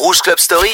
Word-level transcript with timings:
Rouge 0.00 0.20
Club 0.22 0.38
Story. 0.38 0.70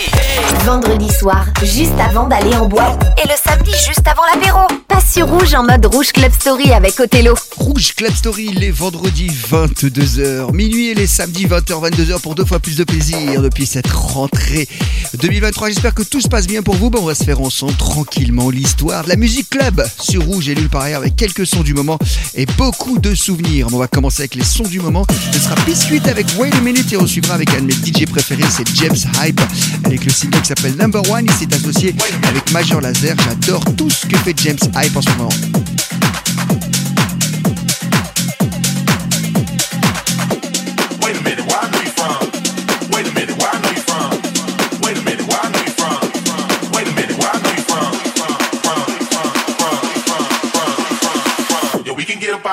Vendredi 0.66 1.10
soir, 1.10 1.46
juste 1.62 1.98
avant 1.98 2.28
d'aller 2.28 2.54
en 2.56 2.66
boîte. 2.66 3.02
Et 3.24 3.26
le 3.26 3.34
samedi, 3.42 3.70
juste 3.70 4.06
avant 4.06 4.22
l'apéro. 4.30 4.60
Passe 4.86 5.14
sur 5.14 5.26
Rouge 5.26 5.54
en 5.54 5.62
mode 5.62 5.86
Rouge 5.86 6.12
Club 6.12 6.30
Story 6.30 6.72
avec 6.72 7.00
Othello. 7.00 7.34
Rouge 7.56 7.94
Club 7.94 8.12
Story 8.14 8.48
les 8.48 8.70
vendredis 8.70 9.30
22h, 9.50 10.52
minuit 10.52 10.90
et 10.90 10.94
les 10.94 11.06
samedis 11.06 11.46
20h, 11.46 11.90
22h 11.90 12.20
pour 12.20 12.34
deux 12.34 12.44
fois 12.44 12.58
plus 12.58 12.76
de 12.76 12.84
plaisir 12.84 13.40
depuis 13.40 13.64
cette 13.64 13.90
rentrée 13.90 14.68
2023. 15.14 15.68
J'espère 15.68 15.94
que 15.94 16.02
tout 16.02 16.20
se 16.20 16.28
passe 16.28 16.46
bien 16.46 16.62
pour 16.62 16.74
vous. 16.74 16.90
Bon, 16.90 17.00
on 17.00 17.06
va 17.06 17.14
se 17.14 17.24
faire 17.24 17.40
ensemble 17.40 17.76
tranquillement 17.76 18.50
l'histoire 18.50 19.04
de 19.04 19.08
la 19.08 19.16
musique 19.16 19.48
club 19.48 19.82
sur 19.98 20.22
Rouge 20.22 20.50
et 20.50 20.54
nulle 20.54 20.68
par 20.68 20.82
ailleurs 20.82 21.00
avec 21.00 21.16
quelques 21.16 21.46
sons 21.46 21.62
du 21.62 21.72
moment 21.72 21.98
et 22.34 22.44
beaucoup 22.44 22.98
de 22.98 23.14
souvenirs. 23.14 23.68
On 23.72 23.78
va 23.78 23.88
commencer 23.88 24.20
avec 24.20 24.34
les 24.34 24.44
sons 24.44 24.64
du 24.64 24.80
moment. 24.80 25.06
Ce 25.32 25.38
sera 25.38 25.54
Biscuit 25.64 26.02
avec 26.10 26.26
Wait 26.38 26.54
a 26.54 26.60
Minute 26.60 26.92
et 26.92 26.98
on 26.98 27.06
suivra 27.06 27.34
avec 27.34 27.48
un 27.54 27.62
de 27.62 27.66
mes 27.66 27.72
DJ 27.72 28.04
préférés, 28.04 28.44
c'est 28.50 28.68
James 28.74 29.13
Hype 29.22 29.40
avec 29.84 30.04
le 30.04 30.10
single 30.10 30.40
qui 30.40 30.48
s'appelle 30.48 30.76
Number 30.76 31.02
One. 31.10 31.26
Il 31.26 31.32
s'est 31.32 31.54
associé 31.54 31.94
avec 32.28 32.50
Major 32.52 32.80
Laser. 32.80 33.16
J'adore 33.24 33.64
tout 33.76 33.90
ce 33.90 34.06
que 34.06 34.16
fait 34.18 34.34
James 34.42 34.58
Hype 34.74 34.96
en 34.96 35.02
ce 35.02 35.10
moment. 35.10 35.30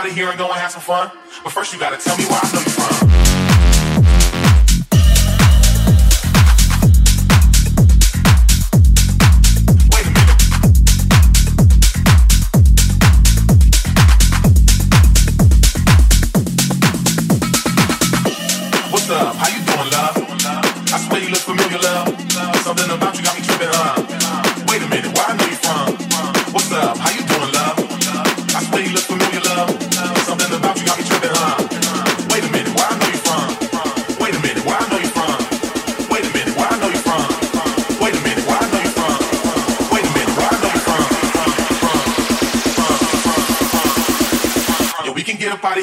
out 0.01 0.09
of 0.09 0.15
here 0.15 0.29
and 0.29 0.37
go 0.37 0.45
and 0.45 0.53
have 0.53 0.71
some 0.71 0.81
fun. 0.81 1.11
But 1.43 1.51
first, 1.53 1.73
you 1.73 1.79
gotta 1.79 1.97
tell 1.97 2.17
me 2.17 2.25
where 2.25 2.39
I 2.41 2.51
know 2.51 2.59
you 2.59 2.69
from. 2.69 3.20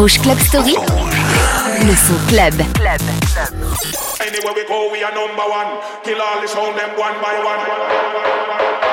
Rouge 0.00 0.18
Club 0.22 0.38
Story. 0.38 0.72
Le 0.72 1.94
son 1.94 2.16
club. 2.28 2.54
Anywhere 4.18 4.54
we 4.54 4.64
go, 4.66 4.90
we 4.90 5.04
are 5.04 5.12
number 5.12 5.42
one. 5.42 5.78
Kill 6.02 6.18
all 6.22 6.40
the 6.40 6.48
sound 6.48 6.78
them 6.78 6.98
one 6.98 7.20
by 7.20 7.36
one. 7.44 8.89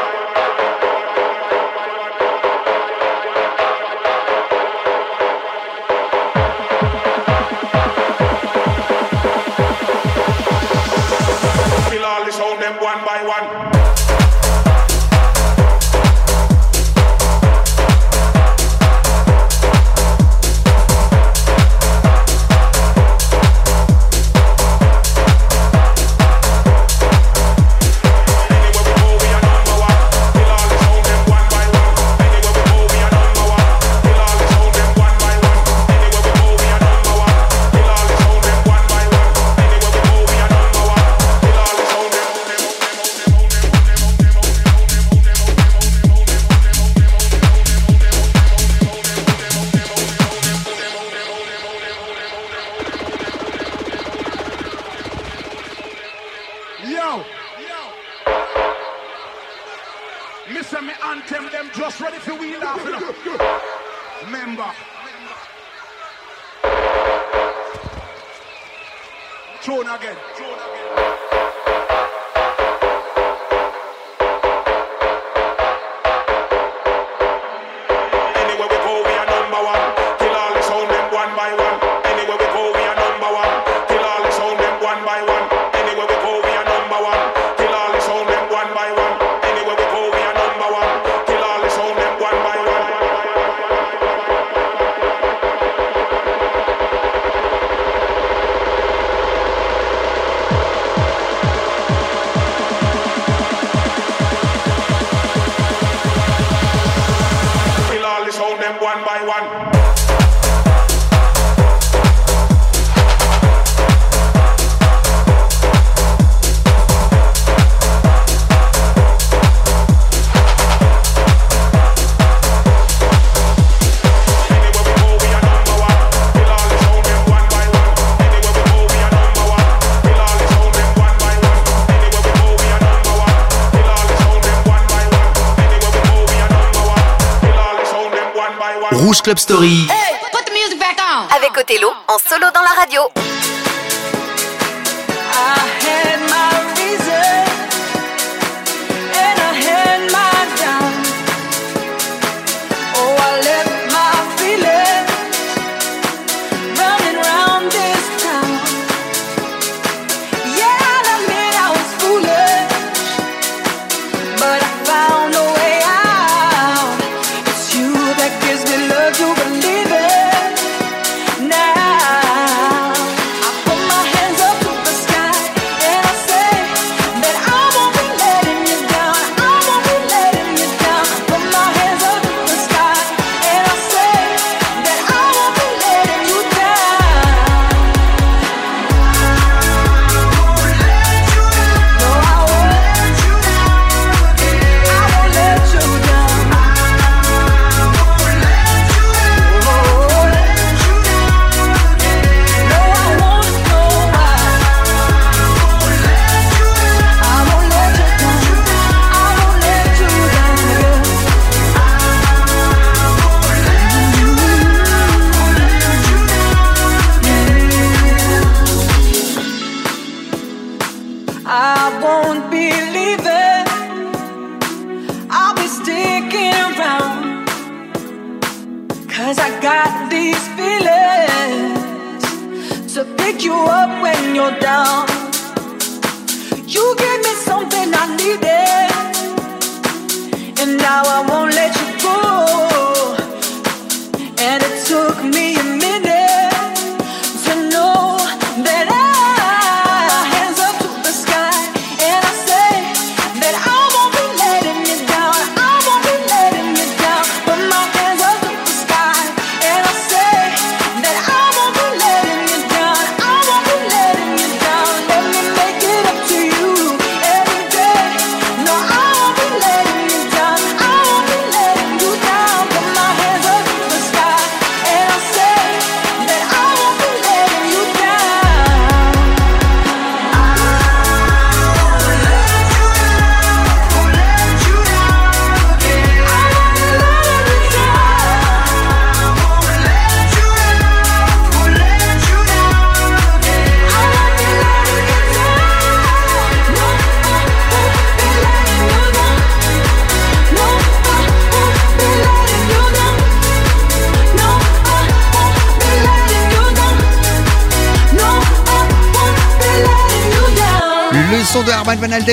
Club 139.28 139.40
Story. 139.40 139.84
Hey, 139.92 140.16
put 140.32 140.46
the 140.46 140.54
music 140.54 140.80
back 140.80 140.98
on. 141.02 141.28
Avec 141.36 141.58
Othello, 141.58 141.92
en 142.08 142.18
solo 142.18 142.50
dans 142.54 142.62
la 142.62 142.80
radio. 142.80 143.27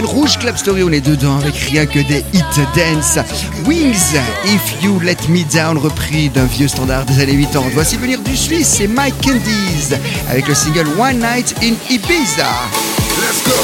Rouge 0.02 0.38
Club 0.38 0.56
Story, 0.56 0.82
on 0.82 0.90
est 0.90 1.00
dedans 1.00 1.38
avec 1.38 1.54
rien 1.54 1.86
que 1.86 2.00
des 2.00 2.24
hit 2.32 2.60
dance. 2.74 3.18
Wings, 3.64 4.16
If 4.44 4.82
You 4.82 4.98
Let 4.98 5.18
Me 5.28 5.44
Down, 5.44 5.78
repris 5.78 6.30
d'un 6.30 6.46
vieux 6.46 6.66
standard 6.66 7.04
des 7.04 7.22
années 7.22 7.36
80. 7.36 7.68
Voici 7.74 7.96
venir 7.96 8.18
du 8.20 8.36
Suisse, 8.36 8.66
c'est 8.78 8.88
Mike 8.88 9.14
Candies 9.22 9.94
avec 10.28 10.48
le 10.48 10.54
single 10.54 10.88
One 10.98 11.18
Night 11.18 11.54
in 11.62 11.74
Ibiza. 11.88 12.48
Let's 13.20 13.44
go. 13.44 13.54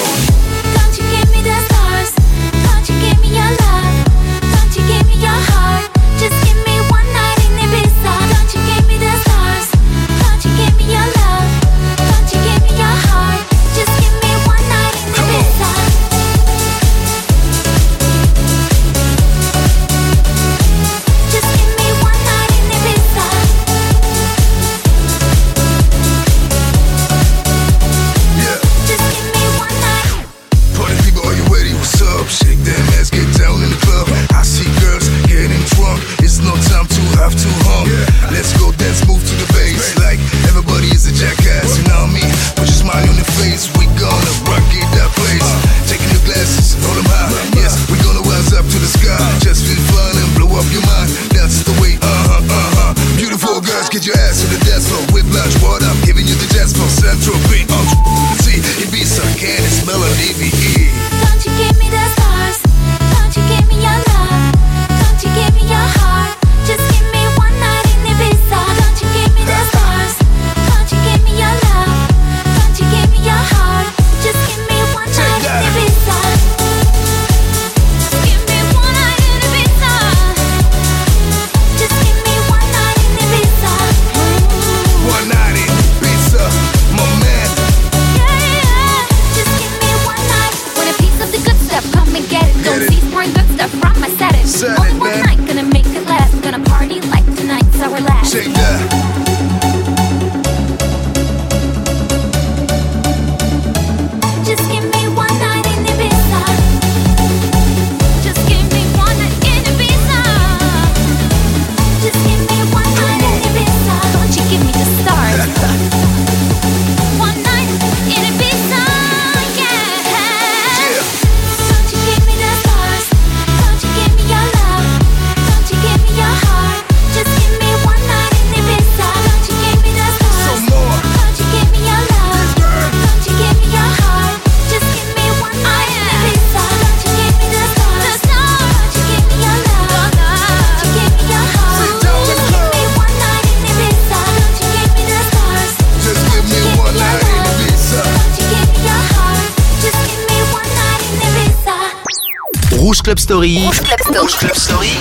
Club 153.10 153.18
Story. 153.18 153.66
Rouge 153.66 153.80
Club 153.80 153.98
Story. 153.98 154.20
Rouge 154.20 154.36
Club 154.38 154.54
Story. 154.54 154.92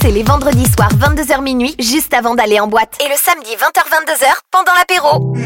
C'est 0.00 0.10
les 0.10 0.22
vendredis 0.22 0.64
soirs 0.74 0.88
22h 0.98 1.42
minuit, 1.42 1.74
juste 1.78 2.14
avant 2.14 2.34
d'aller 2.34 2.58
en 2.60 2.66
boîte. 2.66 2.96
Et 3.04 3.10
le 3.10 3.14
samedi 3.14 3.50
20h-22h, 3.50 4.32
pendant 4.50 4.72
l'apéro. 4.72 5.36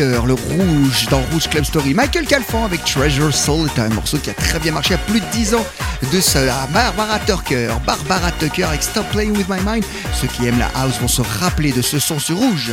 Le 0.00 0.32
rouge 0.32 1.06
dans 1.08 1.20
Rouge 1.32 1.48
Club 1.48 1.64
Story. 1.64 1.94
Michael 1.94 2.26
Calfan 2.26 2.64
avec 2.64 2.84
Treasure 2.84 3.32
Soul 3.32 3.68
est 3.74 3.80
un 3.80 3.88
morceau 3.90 4.18
qui 4.18 4.30
a 4.30 4.34
très 4.34 4.58
bien 4.58 4.72
marché 4.72 4.94
à 4.94 4.98
plus 4.98 5.20
de 5.20 5.26
10 5.26 5.54
ans 5.54 5.66
de 6.12 6.20
ça. 6.20 6.40
Barbara 6.72 7.20
Tucker, 7.20 7.68
Barbara 7.86 8.32
Tucker 8.32 8.64
avec 8.64 8.82
Stop 8.82 9.08
Playing 9.10 9.36
With 9.36 9.48
My 9.48 9.60
Mind. 9.64 9.84
Ceux 10.20 10.26
qui 10.26 10.46
aiment 10.46 10.58
la 10.58 10.70
house 10.74 10.98
vont 11.00 11.08
se 11.08 11.22
rappeler 11.40 11.70
de 11.72 11.82
ce 11.82 11.98
son 12.00 12.18
sur 12.18 12.36
rouge. 12.36 12.72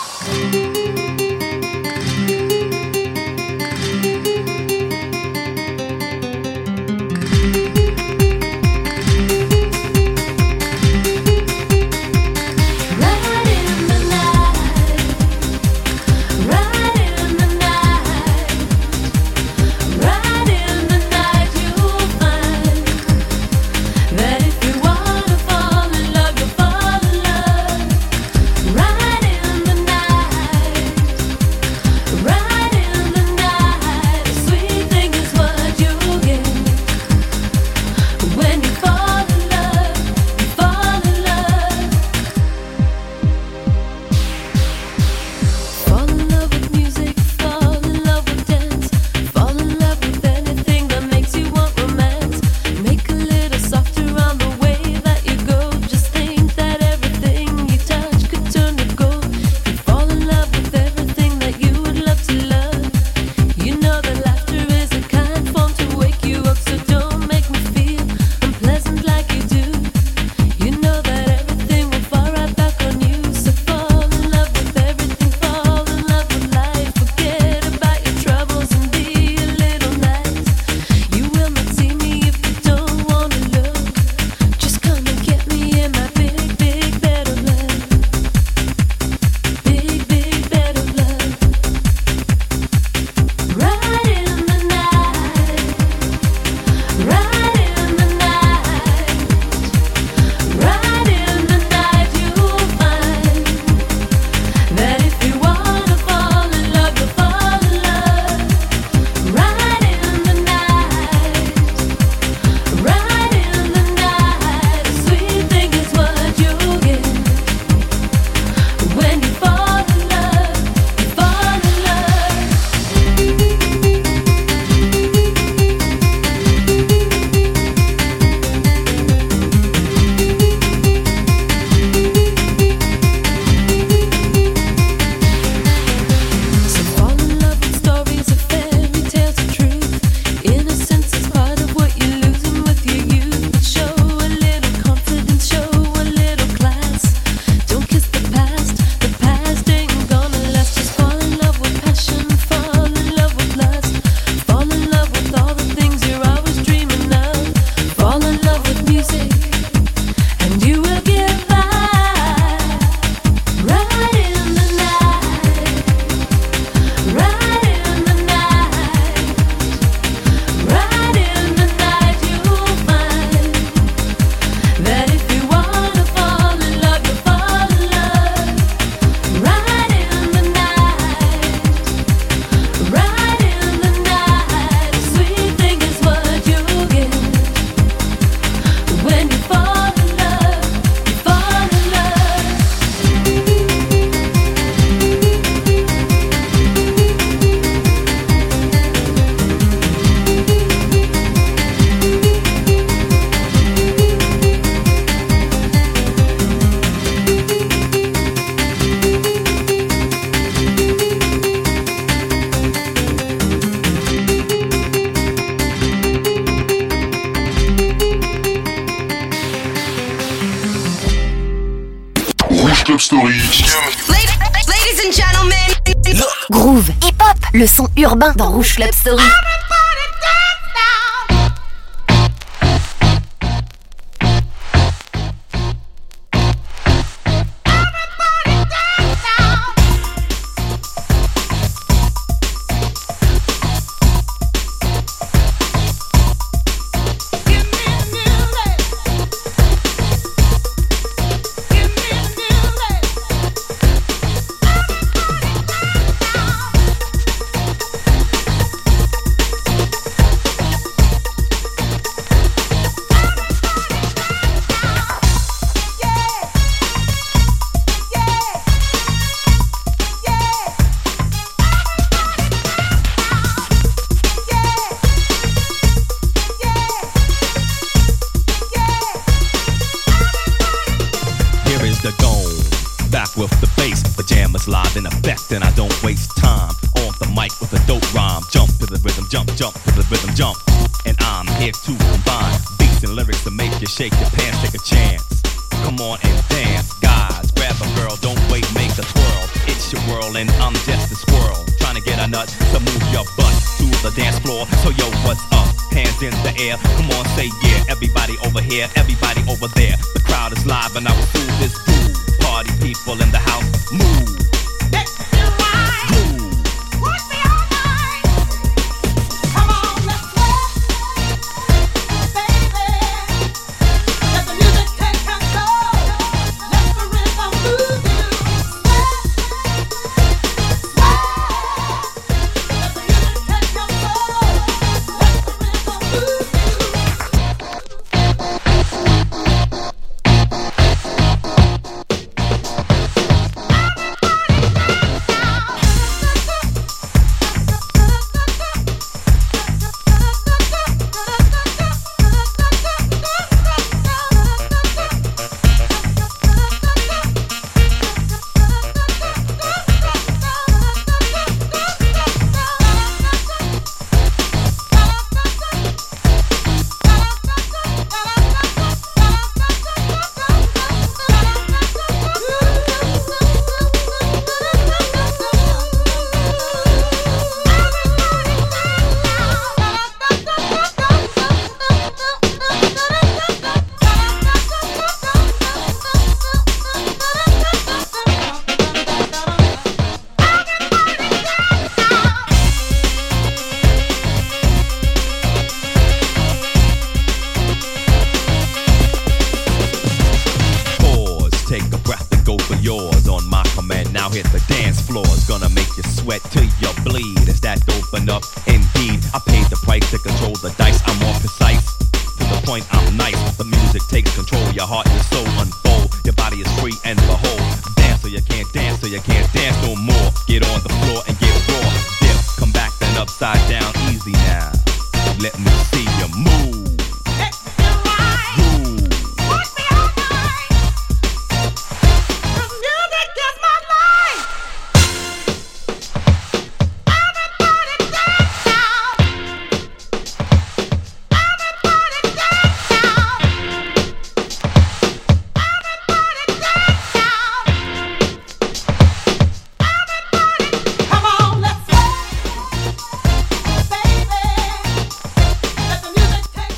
Robin 228.21 228.33
dans 228.35 228.51
Rouge 228.51 228.75
Club 228.75 228.93
Story. 228.93 229.40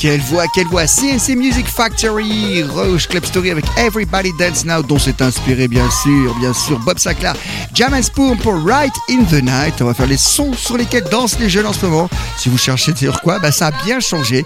Quelle 0.03 0.19
voix, 0.19 0.47
quelle 0.53 0.67
voix 0.67 0.85
CNC 0.85 1.37
Music 1.37 1.65
Factory, 1.65 2.61
Rouge 2.61 3.07
Club 3.07 3.23
Story 3.23 3.51
avec 3.51 3.63
Everybody 3.77 4.33
Dance 4.37 4.65
Now 4.65 4.83
dont 4.83 4.99
s'est 4.99 5.21
inspiré 5.21 5.69
bien 5.69 5.89
sûr, 5.89 6.35
bien 6.39 6.51
sûr 6.53 6.77
Bob 6.79 6.99
Sinclair, 6.99 7.35
Jam 7.73 7.93
and 7.93 8.01
Spoon 8.01 8.35
pour 8.35 8.53
Right 8.65 8.93
in 9.09 9.23
the 9.23 9.41
Night. 9.41 9.81
On 9.81 9.85
va 9.85 9.93
faire 9.93 10.07
les 10.07 10.17
sons 10.17 10.51
sur 10.55 10.75
lesquels 10.75 11.05
dansent 11.05 11.39
les 11.39 11.47
jeunes 11.47 11.67
en 11.67 11.71
ce 11.71 11.85
moment. 11.85 12.09
Si 12.37 12.49
vous 12.49 12.57
cherchez 12.57 12.93
sur 12.93 13.21
quoi, 13.21 13.39
bah 13.39 13.53
ça 13.53 13.67
a 13.67 13.71
bien 13.85 14.01
changé. 14.01 14.45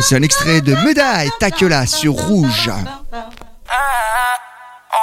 C'est 0.00 0.16
un 0.16 0.22
extrait 0.22 0.62
de 0.62 0.74
Meda 0.74 1.26
et 1.26 1.30
Takela 1.38 1.84
sur 1.84 2.14
Rouge. 2.14 2.70
On 2.70 2.96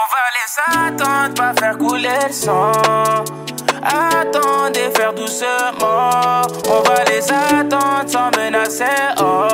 va 0.10 0.26
les 0.34 0.98
attendre, 0.98 1.34
pas 1.36 1.54
faire 1.54 1.78
couler 1.78 2.10
le. 2.28 3.51
Attendez, 3.84 4.90
faire 4.96 5.14
doucement. 5.14 6.42
On 6.70 6.82
va 6.82 7.04
les 7.06 7.32
attendre 7.32 8.08
sans 8.08 8.30
menacer. 8.38 8.86
Oh, 9.20 9.48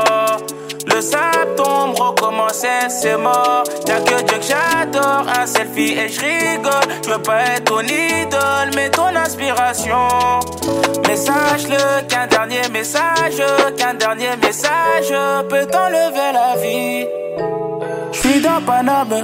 le 0.85 1.01
sable 1.01 1.55
tombe, 1.55 1.99
recommencer, 1.99 2.89
c'est 2.89 3.17
mort. 3.17 3.63
Y'a 3.87 3.99
que 3.99 4.23
Dieu 4.23 4.37
que 4.37 4.45
j'adore, 4.45 5.25
un 5.39 5.45
selfie 5.45 5.93
et 5.93 6.09
je 6.09 6.19
rigole. 6.21 6.73
Je 7.03 7.09
veux 7.11 7.21
pas 7.21 7.41
être 7.55 7.65
ton 7.65 7.81
idole, 7.81 8.71
mais 8.75 8.89
ton 8.89 9.15
inspiration. 9.15 10.07
Mais 11.07 11.15
sache-le 11.15 12.07
qu'un 12.07 12.27
dernier 12.27 12.67
message, 12.71 13.41
qu'un 13.77 13.93
dernier 13.93 14.35
message 14.41 15.13
peut 15.49 15.65
t'enlever 15.65 16.31
la 16.33 16.55
vie. 16.61 17.05
Je 18.11 18.19
suis 18.19 18.41
dans 18.41 18.61
Paname, 18.65 19.23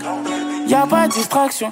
y 0.67 0.75
a 0.75 0.85
pas 0.85 1.07
de 1.07 1.13
distraction. 1.13 1.71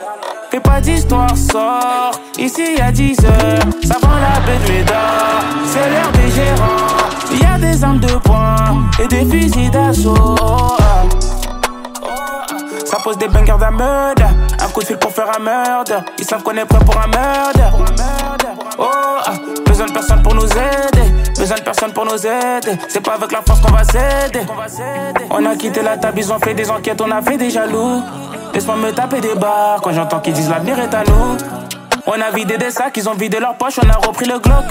Fais 0.52 0.60
pas 0.60 0.82
d'histoire, 0.82 1.34
sors. 1.38 2.12
Ici 2.38 2.76
a 2.82 2.92
10 2.92 3.18
heures, 3.24 3.60
ça 3.88 3.96
vend 4.02 4.18
la 4.20 4.38
de 4.42 4.74
Médard. 4.74 5.46
C'est 5.66 5.90
l'heure 5.90 6.12
des 6.12 6.30
gérants. 6.30 7.42
Y 7.42 7.46
a 7.46 7.58
des 7.58 7.82
armes 7.82 8.00
de 8.00 8.16
poing 8.16 8.84
et 9.02 9.08
des 9.08 9.24
fusils 9.26 9.72
d'assaut. 9.72 10.36
Ça 12.84 12.98
pose 13.02 13.18
des 13.18 13.30
bangers 13.30 13.56
d'un 13.62 13.72
meurtre. 13.72 14.24
Un 14.60 14.68
coup 14.72 14.82
de 14.82 14.88
fil 14.88 14.98
pour 14.98 15.12
faire 15.12 15.32
un 15.34 15.42
meurtre. 15.42 16.04
Ils 16.20 16.26
savent 16.26 16.44
qu'on 16.44 16.52
est 16.52 16.66
prêt 16.66 16.84
pour 16.84 16.98
un 16.98 17.08
meurtre. 17.08 18.11
Oh, 18.84 18.88
ah. 18.90 19.34
besoin 19.68 19.86
de 19.86 19.92
personne 19.92 20.24
pour 20.24 20.34
nous 20.34 20.46
aider. 20.46 21.12
Besoin 21.38 21.58
de 21.58 21.62
personne 21.62 21.94
pour 21.94 22.04
nous 22.04 22.26
aider. 22.26 22.80
C'est 22.88 23.02
pas 23.02 23.14
avec 23.14 23.32
la 23.32 23.44
force 23.44 23.62
qu'on 23.62 23.72
va 23.72 23.84
s'aider. 23.84 24.42
On 25.30 25.46
a 25.46 25.56
quitté 25.56 25.84
la 25.84 25.98
table, 25.98 26.18
ils 26.20 26.34
ont 26.34 26.40
fait 26.40 26.56
des 26.56 26.70
enquêtes, 26.72 27.00
on 27.00 27.12
a 27.12 27.22
fait 27.22 27.38
des 27.38 27.52
jaloux. 27.52 28.02
Laisse-moi 28.54 28.78
me 28.78 28.92
taper 28.92 29.22
des 29.22 29.36
barres 29.36 29.82
quand 29.82 29.92
j'entends 29.92 30.20
qu'ils 30.20 30.34
disent 30.34 30.50
l'avenir 30.50 30.80
est 30.80 30.94
à 30.94 31.04
nous. 31.04 31.38
On 32.08 32.20
a 32.20 32.32
vidé 32.32 32.58
des 32.58 32.72
sacs, 32.72 32.98
ils 32.98 33.08
ont 33.08 33.14
vidé 33.14 33.40
leurs 33.40 33.56
poches, 33.56 33.80
on 33.84 33.88
a 33.88 34.08
repris 34.08 34.26
le 34.26 34.40
Glock. 34.40 34.66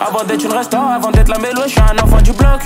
Avant 0.00 0.24
d'être 0.24 0.44
une 0.44 0.52
restant, 0.52 0.88
avant 0.88 1.10
d'être 1.10 1.28
la 1.28 1.38
mélo, 1.38 1.62
je 1.64 1.70
suis 1.70 1.80
un 1.80 1.98
enfant 2.02 2.20
du 2.20 2.32
bloc. 2.32 2.60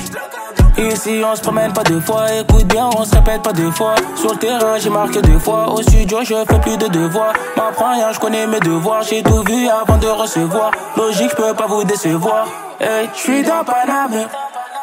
Ici 0.79 1.23
on 1.25 1.35
se 1.37 1.43
promène 1.43 1.73
pas 1.73 1.83
deux 1.83 2.01
fois, 2.01 2.33
écoute 2.33 2.65
bien, 2.65 2.89
on 2.97 3.05
se 3.05 3.15
répète 3.15 3.43
pas 3.43 3.53
deux 3.53 3.71
fois. 3.71 3.95
Sur 4.17 4.33
le 4.33 4.39
terrain 4.39 4.79
j'ai 4.79 4.89
marqué 4.89 5.21
deux 5.21 5.39
fois, 5.39 5.71
au 5.71 5.83
studio 5.83 6.19
je 6.23 6.35
fais 6.35 6.59
plus 6.61 6.77
de 6.79 6.87
devoirs. 6.89 7.35
M'apprends 7.57 7.93
rien, 7.93 8.11
je 8.11 8.19
connais 8.19 8.47
mes 8.47 8.61
devoirs, 8.61 9.03
j'ai 9.03 9.23
tout 9.23 9.43
vu 9.47 9.69
avant 9.69 9.99
de 9.99 10.09
recevoir. 10.09 10.71
Logique, 10.97 11.31
je 11.31 11.37
peux 11.37 11.55
pas 11.55 11.67
vous 11.67 11.85
décevoir. 11.85 12.47
Hey, 12.81 13.09
je 13.15 13.21
suis 13.21 13.43
dans 13.43 13.65
Paname, 13.65 14.27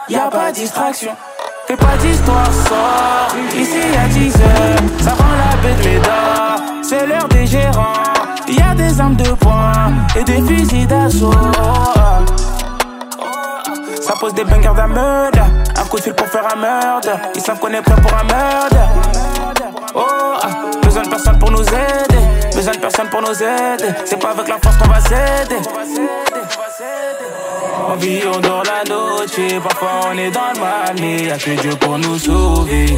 y 0.09 0.15
a 0.15 0.29
pas 0.29 0.51
de 0.51 0.55
distraction. 0.55 1.11
Fais 1.67 1.75
pas 1.75 1.97
d'histoire, 2.01 2.51
sors. 2.67 3.35
Ici 3.55 3.77
y'a 3.93 4.07
10 4.07 4.35
heures, 4.35 5.01
ça 5.01 5.11
rend 5.11 5.33
la 5.37 5.69
de 5.69 5.87
Médard. 5.87 6.59
C'est 6.81 7.05
l'heure 7.05 7.27
des 7.29 7.45
gérants. 7.45 8.18
Y 8.49 8.61
a 8.61 8.73
des 8.73 8.99
armes 8.99 9.15
de 9.15 9.31
poing 9.33 9.93
et 10.15 10.23
des 10.23 10.41
fusils 10.41 10.87
d'assaut. 10.87 11.31
Ça 14.01 14.13
pose 14.19 14.33
des 14.33 14.43
bangers 14.43 14.73
d'un 14.75 14.87
meurtre. 14.87 15.39
Un 15.77 15.85
coup 15.85 15.97
de 15.97 16.01
fil 16.01 16.13
pour 16.13 16.27
faire 16.27 16.45
un 16.51 16.59
meurtre. 16.59 17.09
Ils 17.35 17.41
savent 17.41 17.59
qu'on 17.59 17.69
est 17.69 17.81
prêt 17.81 18.01
pour 18.01 18.11
un 18.13 18.23
meurtre. 18.23 18.75
Oh, 19.93 20.01
ah, 20.41 20.47
besoin 20.83 21.03
de 21.03 21.09
personne 21.09 21.37
pour 21.37 21.51
nous 21.51 21.61
aider. 21.61 22.55
Besoin 22.55 22.73
de 22.73 22.79
personne 22.79 23.07
pour 23.09 23.21
nous 23.21 23.43
aider. 23.43 23.93
C'est 24.05 24.19
pas 24.19 24.31
avec 24.31 24.47
la 24.47 24.57
force 24.57 24.77
qu'on 24.77 24.89
va 24.89 24.99
s'aider. 25.01 25.57
On 27.87 27.95
vit, 27.95 28.21
on 28.33 28.39
dort 28.39 28.63
la 28.63 28.83
noche. 28.89 29.61
Parfois 29.63 29.89
on 30.11 30.17
est 30.17 30.31
dans 30.31 30.53
le 30.53 30.59
mal, 30.59 30.95
mais 30.99 31.25
y'a 31.25 31.37
que 31.37 31.51
Dieu 31.51 31.75
pour 31.79 31.97
nous 31.97 32.17
sauver. 32.17 32.97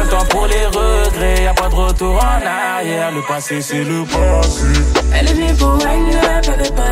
Pas 0.00 0.04
le 0.04 0.10
temps 0.10 0.24
pour 0.26 0.46
les 0.46 0.66
regrets, 0.66 1.42
y 1.42 1.46
a 1.46 1.54
pas 1.54 1.68
de 1.68 1.74
retour 1.74 2.14
en 2.14 2.46
arrière. 2.46 3.10
Le 3.12 3.22
passé, 3.26 3.60
c'est 3.60 3.84
le 3.84 4.04
passé. 4.04 4.66
Elle 5.14 5.28
est 5.28 5.34
venue 5.34 5.54
pour 5.54 5.74
up, 5.74 5.82
elle 5.82 6.66
est 6.66 6.74
pas. 6.74 6.82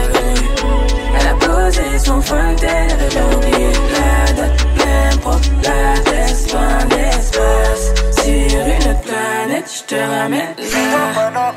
Elle 1.18 1.26
a 1.26 1.34
posé 1.34 1.98
son 1.98 2.20
fond 2.20 2.36
elle 2.36 2.92
avait 2.92 3.36
oublié 3.36 3.72
la 3.94 4.32
date, 4.32 4.66
l'impro, 4.76 5.32
la 5.64 6.00
test, 6.00 6.52
loin 6.52 6.84
d'espace. 6.84 7.94
Sur 8.12 8.66
une 8.66 8.90
autre 8.90 9.00
planète, 9.02 9.70
je 9.74 9.82
te 9.84 9.94
ramène 9.94 10.54
là. 10.56 11.54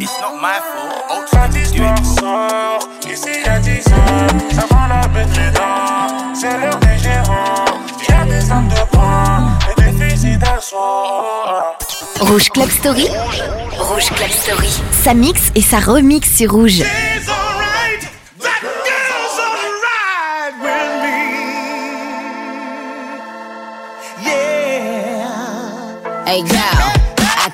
It's 0.00 0.18
not 0.20 0.34
my 0.40 0.58
fault. 0.72 1.20
Ultra 1.20 1.48
18 1.48 2.04
sort, 2.18 2.88
ici 3.08 3.28
y'a 3.44 3.58
10 3.60 3.86
ans. 3.88 4.52
Ça 4.52 4.62
prend 4.68 4.86
la 4.88 5.06
bête 5.08 5.28
les 5.36 5.50
dents. 5.52 6.34
C'est 6.34 6.58
l'heure 6.58 6.78
des 6.78 6.98
gérants. 6.98 7.71
Rouge 12.20 12.48
Club 12.50 12.68
Story. 12.70 13.06
Rouge 13.78 14.10
Club 14.10 14.30
Story. 14.30 14.68
Ça 15.04 15.14
mixe 15.14 15.52
et 15.54 15.60
ça 15.60 15.78
remix 15.78 16.28
sur 16.36 16.50
Rouge. 16.50 16.82
Hey 26.26 26.42
girl, 26.46 26.91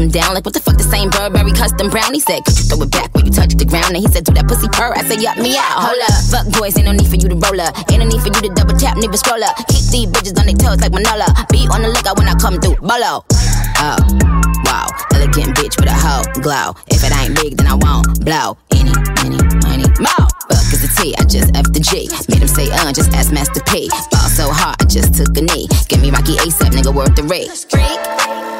nigga 0.00 0.08
custom 0.08 0.08
down? 0.08 0.34
Like 0.34 0.44
what 0.44 0.54
the 0.54 0.60
fuck 0.60 0.76
this 0.76 0.92
ain't 0.92 1.12
Burberry 1.12 1.52
custom 1.52 1.90
brown? 1.90 2.14
He 2.14 2.20
said, 2.20 2.44
could 2.44 2.56
you 2.58 2.64
throw 2.64 2.82
it 2.82 2.90
back 2.90 3.12
when 3.14 3.26
you 3.26 3.32
touch 3.32 3.54
the 3.54 3.64
ground? 3.64 3.94
And 3.94 3.98
he 3.98 4.08
said, 4.08 4.24
do 4.24 4.32
that 4.34 4.48
pussy 4.48 4.68
purr. 4.68 4.92
I 4.96 5.04
said, 5.04 5.20
yup 5.20 5.36
me 5.38 5.56
out. 5.56 5.76
Hold 5.76 6.00
up, 6.00 6.16
fuck 6.30 6.46
boys, 6.58 6.76
ain't 6.76 6.86
no 6.86 6.92
need 6.92 7.08
for 7.08 7.16
you 7.16 7.28
to 7.28 7.36
roll 7.36 7.60
up. 7.60 7.76
Ain't 7.90 8.00
no 8.00 8.06
need 8.06 8.20
for 8.20 8.32
you 8.32 8.40
to 8.48 8.52
double 8.54 8.76
tap, 8.76 8.96
to 8.96 9.18
scroll 9.18 9.42
up. 9.44 9.56
Keep 9.68 9.84
these 9.92 10.08
bitches 10.08 10.36
on 10.38 10.46
their 10.46 10.56
toes 10.56 10.80
like 10.80 10.92
Manola. 10.92 11.28
Be 11.50 11.68
on 11.68 11.82
the 11.82 11.90
lookout 11.90 12.16
when 12.18 12.28
I 12.28 12.34
come 12.34 12.60
through. 12.60 12.80
Bolo. 12.80 13.24
Oh, 13.80 13.96
wow, 14.68 14.86
elegant 15.14 15.56
bitch 15.56 15.80
with 15.80 15.88
a 15.88 15.96
hoe 15.96 16.24
glow. 16.44 16.76
If 16.88 17.00
it 17.00 17.12
ain't 17.16 17.34
big, 17.34 17.56
then 17.56 17.66
I 17.66 17.76
won't 17.80 18.20
blow. 18.24 18.56
Any, 18.76 18.92
any, 19.24 19.40
money, 19.64 19.88
more. 20.00 20.28
Fuck 20.52 20.68
is 20.68 20.84
the 20.84 20.90
T, 21.00 21.16
I 21.16 21.24
just 21.24 21.56
F 21.56 21.64
the 21.72 21.80
G. 21.80 22.12
Made 22.28 22.42
him 22.44 22.48
say, 22.48 22.68
uh, 22.68 22.92
just 22.92 23.12
ask 23.12 23.32
Master 23.32 23.60
P. 23.64 23.88
Ball 24.12 24.28
so 24.28 24.52
hard, 24.52 24.76
I 24.80 24.84
just 24.84 25.14
took 25.14 25.32
a 25.36 25.40
knee. 25.40 25.66
Give 25.88 26.00
me 26.00 26.10
Rocky 26.10 26.36
ASAP, 26.36 26.76
nigga, 26.76 26.92
worth 26.94 27.16
the 27.16 27.24
rate. 27.24 27.48
Freak, 27.70 28.59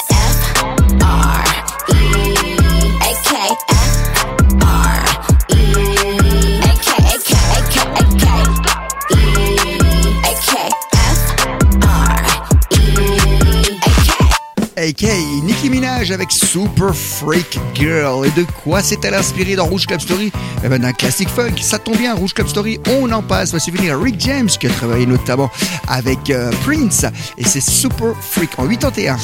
Nicki 14.93 15.69
Minaj 15.69 16.11
avec 16.11 16.31
Super 16.31 16.93
Freak 16.93 17.57
Girl. 17.73 18.25
Et 18.25 18.31
de 18.31 18.45
quoi 18.63 18.81
s'est-elle 18.81 19.13
inspirée 19.13 19.55
dans 19.55 19.65
Rouge 19.65 19.87
Club 19.87 20.01
Story? 20.01 20.31
Eh 20.63 20.67
ben 20.67 20.81
d'un 20.81 20.91
classique 20.91 21.29
funk. 21.29 21.55
Ça 21.61 21.79
tombe 21.79 21.97
bien, 21.97 22.13
Rouge 22.13 22.33
Club 22.33 22.47
Story, 22.47 22.79
on 22.87 23.09
en 23.11 23.21
passe. 23.21 23.51
Voici 23.51 23.71
venir 23.71 23.97
Rick 23.99 24.15
James 24.19 24.49
qui 24.49 24.67
a 24.67 24.69
travaillé 24.69 25.05
notamment 25.05 25.49
avec 25.87 26.29
euh, 26.29 26.51
Prince. 26.65 27.05
Et 27.37 27.45
c'est 27.45 27.61
Super 27.61 28.15
Freak 28.19 28.59
en 28.59 28.67
81. 28.67 29.17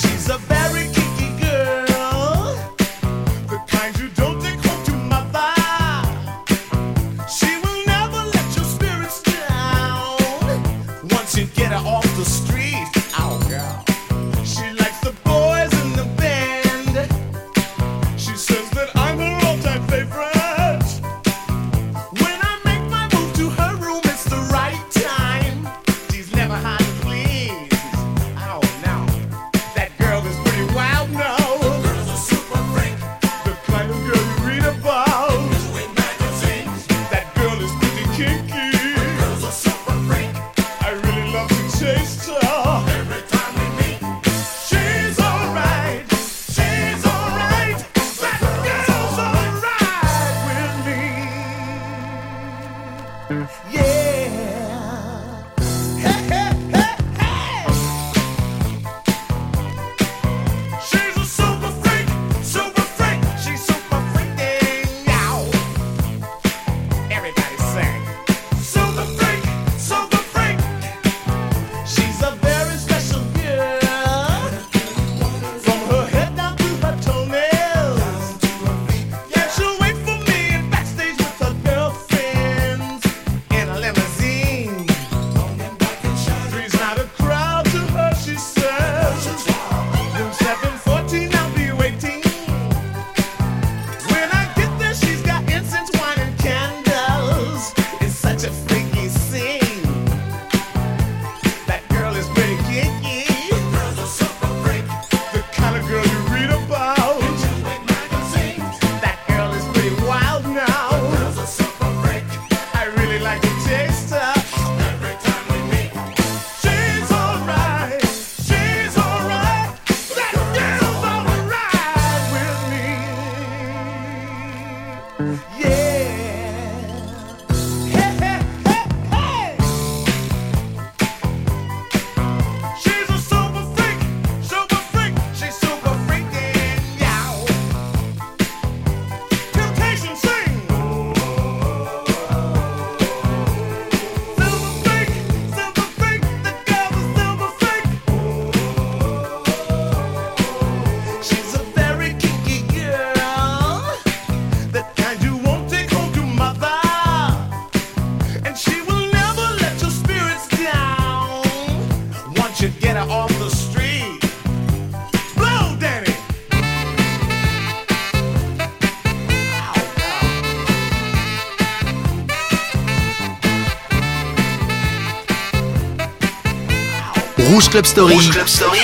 Rouge 177.58 177.70
Club 177.70 177.86
Story. 177.88 178.14
Rouge 178.14 178.30
Club 178.30 178.48
Story. 178.48 178.80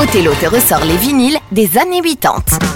Othello 0.00 0.32
te 0.40 0.46
ressort 0.46 0.86
les 0.86 0.96
vinyles 0.96 1.36
des 1.52 1.76
années 1.76 2.00
80. 2.00 2.75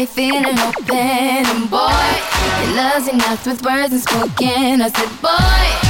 me 0.00 0.06
feeling 0.06 0.58
open. 0.58 0.96
And 0.96 1.70
boy, 1.70 1.78
your 2.64 2.74
love's 2.74 3.08
enough 3.08 3.46
with 3.46 3.62
words 3.62 3.92
unspoken. 3.92 4.80
I 4.80 4.88
said, 4.88 5.20
boy. 5.20 5.89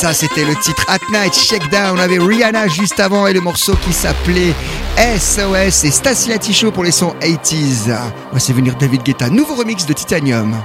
ça 0.00 0.14
c'était 0.14 0.46
le 0.46 0.54
titre 0.56 0.82
At 0.88 1.00
Night 1.12 1.34
Shakedown. 1.34 1.98
On 1.98 2.00
avait 2.00 2.18
Rihanna 2.18 2.68
juste 2.68 2.98
avant 3.00 3.26
et 3.26 3.34
le 3.34 3.42
morceau 3.42 3.74
qui 3.84 3.92
s'appelait 3.92 4.54
SOS 4.96 5.84
et 5.84 5.90
Stasia 5.90 6.38
Tichot 6.38 6.70
pour 6.70 6.84
les 6.84 6.90
sons 6.90 7.14
80s. 7.20 7.94
Voici 8.30 8.54
venir 8.54 8.76
David 8.76 9.02
Guetta, 9.02 9.28
nouveau 9.28 9.56
remix 9.56 9.84
de 9.84 9.92
Titanium. 9.92 10.56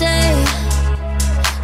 say. 0.00 0.32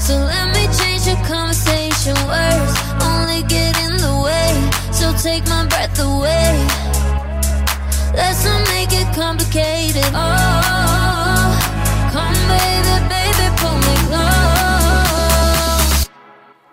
So 0.07 0.15
let 0.33 0.47
me 0.57 0.65
change 0.79 1.03
the 1.11 1.17
conversation. 1.33 2.15
Words 2.33 2.73
only 3.11 3.41
get 3.55 3.73
in 3.85 3.93
the 4.07 4.15
way. 4.27 4.51
So 4.99 5.07
take 5.27 5.45
my 5.55 5.63
breath 5.73 5.99
away. 6.09 6.53
Let's 8.21 8.45
not 8.45 8.63
make 8.75 8.93
it 9.01 9.09
complicated. 9.23 10.11
Oh, 10.25 11.49
come 12.15 12.39
baby, 12.53 12.95
baby, 13.15 13.47
pull 13.61 13.79
me 13.87 13.95
close. 14.09 15.93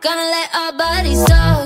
Gonna 0.05 0.27
let 0.35 0.49
our 0.61 0.73
bodies 0.83 1.23
talk. 1.31 1.62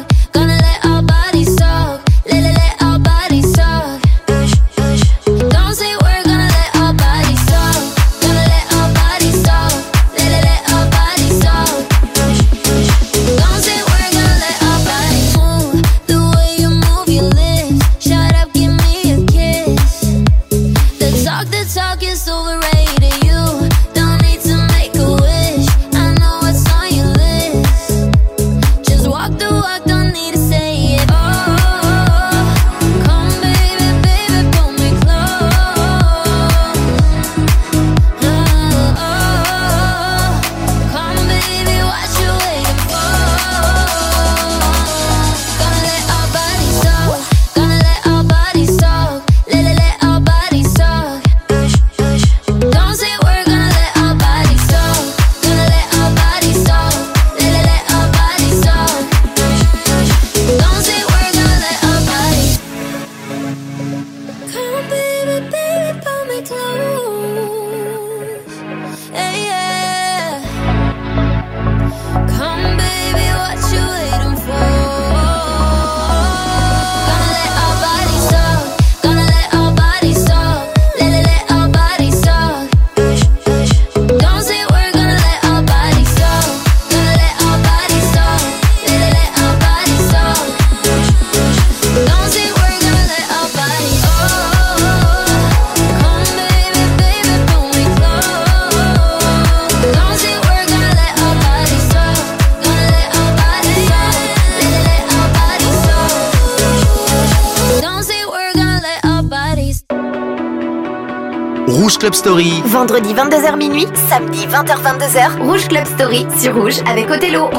Rouge 111.88 112.00
Club 112.00 112.16
Story. 112.16 112.62
Vendredi 112.66 113.14
22h 113.14 113.56
minuit, 113.56 113.88
samedi 114.10 114.46
20h-22h, 114.46 115.40
Rouge 115.40 115.70
Club 115.70 115.86
Story 115.86 116.28
sur 116.38 116.54
Rouge 116.54 116.82
avec 116.86 117.10
Othello. 117.10 117.50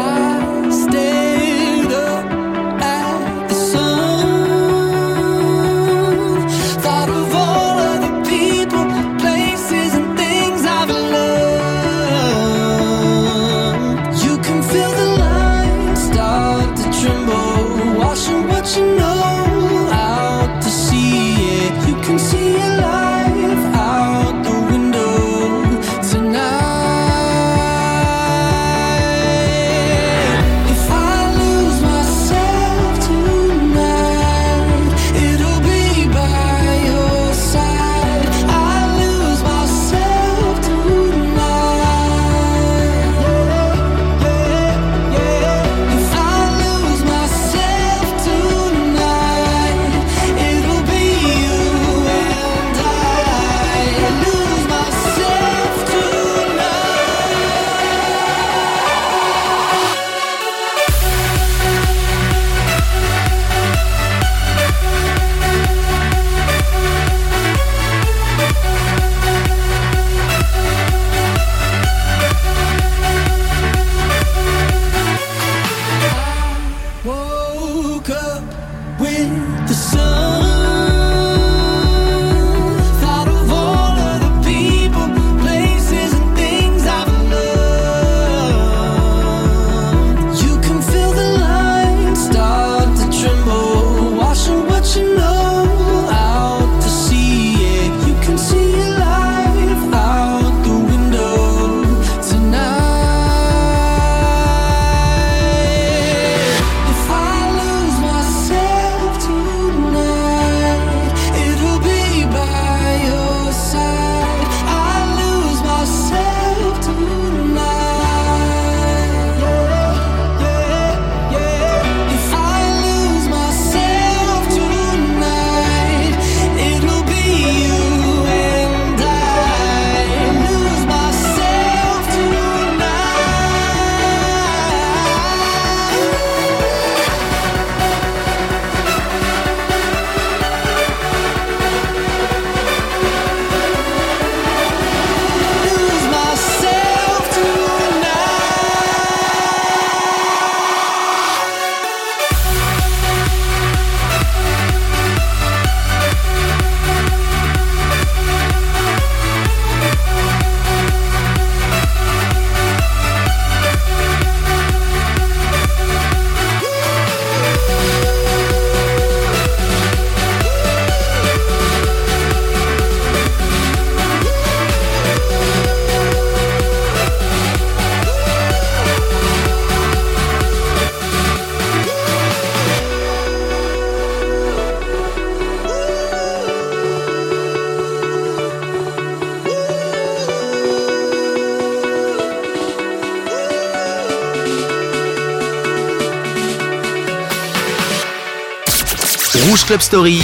Rouge 199.47 199.65
Club 199.65 199.81
Story. 199.81 200.21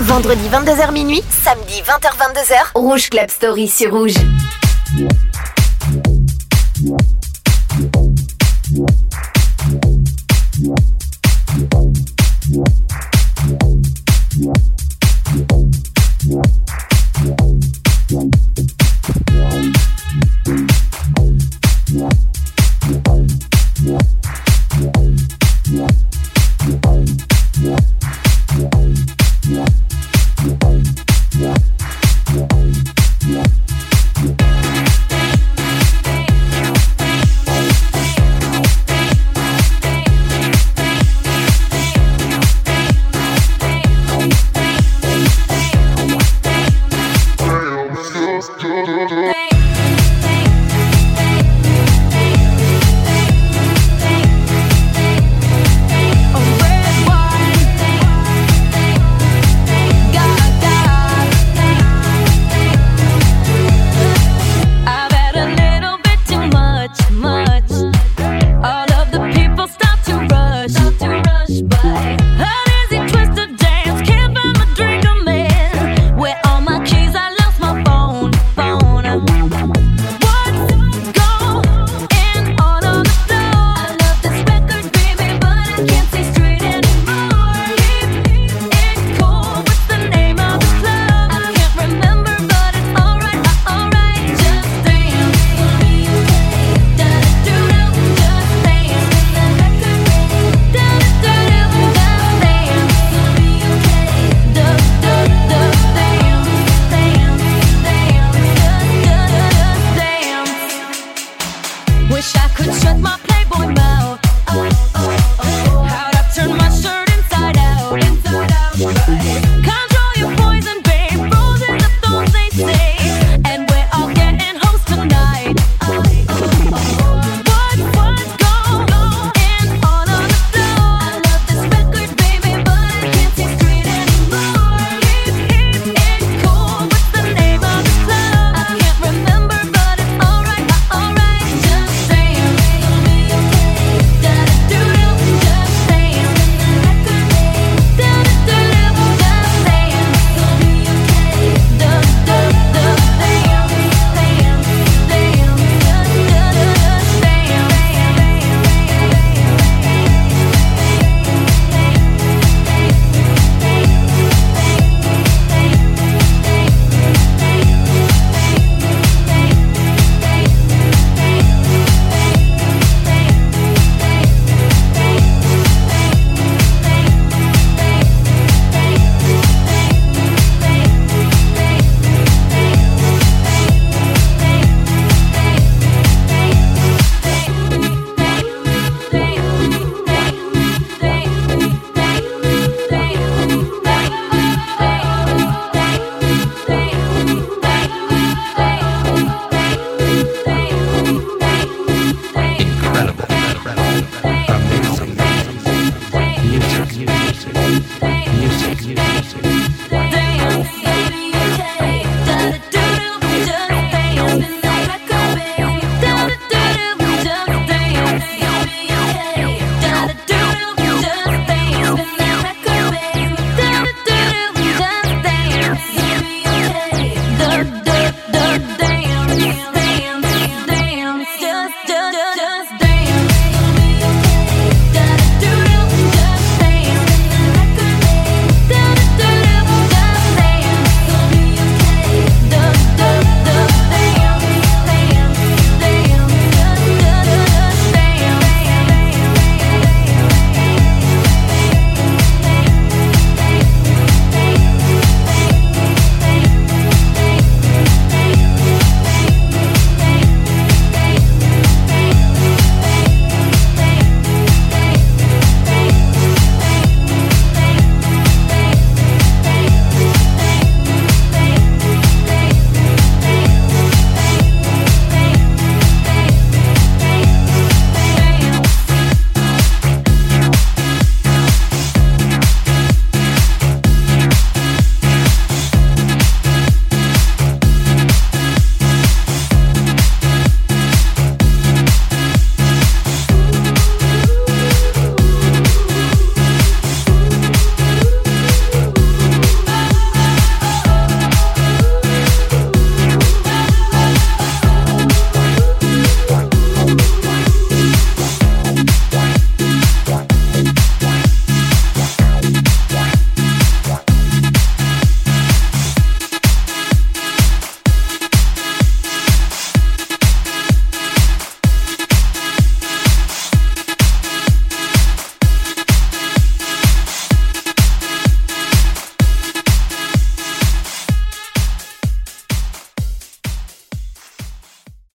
Vendredi 0.00 0.48
22h 0.48 0.92
minuit, 0.92 1.22
samedi 1.44 1.82
20h 1.82 2.16
22h, 2.16 2.70
Rouge 2.74 3.10
Club 3.10 3.30
Story 3.30 3.68
sur 3.68 3.90
Rouge. 3.90 4.41